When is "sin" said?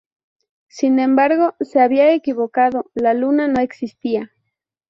0.67-0.97